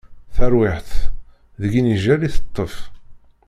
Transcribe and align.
Tarwiḥt 0.35 0.91
deg 1.61 1.71
inijel 1.79 2.21
i 2.27 2.29
teṭṭef. 2.35 2.75